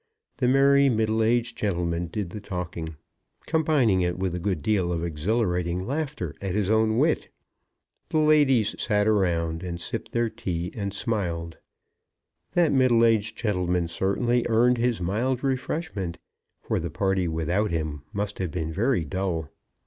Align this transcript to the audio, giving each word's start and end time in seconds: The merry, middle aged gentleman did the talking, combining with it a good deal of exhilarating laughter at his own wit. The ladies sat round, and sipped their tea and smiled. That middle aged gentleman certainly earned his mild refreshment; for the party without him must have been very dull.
The 0.37 0.47
merry, 0.47 0.89
middle 0.89 1.21
aged 1.21 1.55
gentleman 1.59 2.07
did 2.07 2.31
the 2.31 2.41
talking, 2.41 2.95
combining 3.45 3.99
with 4.17 4.33
it 4.33 4.37
a 4.37 4.41
good 4.41 4.63
deal 4.63 4.91
of 4.91 5.03
exhilarating 5.05 5.85
laughter 5.85 6.33
at 6.41 6.55
his 6.55 6.71
own 6.71 6.97
wit. 6.97 7.29
The 8.09 8.17
ladies 8.17 8.73
sat 8.81 9.03
round, 9.03 9.61
and 9.61 9.79
sipped 9.79 10.11
their 10.11 10.27
tea 10.31 10.71
and 10.75 10.91
smiled. 10.91 11.59
That 12.53 12.71
middle 12.71 13.05
aged 13.05 13.37
gentleman 13.37 13.87
certainly 13.87 14.43
earned 14.49 14.79
his 14.79 15.01
mild 15.01 15.43
refreshment; 15.43 16.17
for 16.63 16.79
the 16.79 16.89
party 16.89 17.27
without 17.27 17.69
him 17.69 18.01
must 18.11 18.39
have 18.39 18.49
been 18.49 18.73
very 18.73 19.05
dull. 19.05 19.51